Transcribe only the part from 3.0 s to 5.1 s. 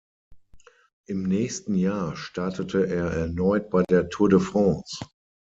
erneut bei der Tour de France.